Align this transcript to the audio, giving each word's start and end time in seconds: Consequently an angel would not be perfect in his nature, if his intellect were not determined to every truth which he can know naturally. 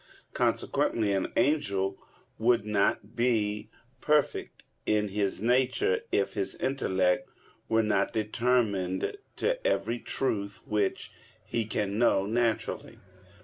Consequently 0.33 1.13
an 1.13 1.31
angel 1.37 1.99
would 2.39 2.65
not 2.65 3.15
be 3.15 3.69
perfect 4.01 4.63
in 4.87 5.09
his 5.09 5.43
nature, 5.43 5.99
if 6.11 6.33
his 6.33 6.55
intellect 6.55 7.29
were 7.69 7.83
not 7.83 8.11
determined 8.11 9.15
to 9.35 9.63
every 9.67 9.99
truth 9.99 10.59
which 10.65 11.11
he 11.45 11.65
can 11.65 11.99
know 11.99 12.25
naturally. 12.25 12.97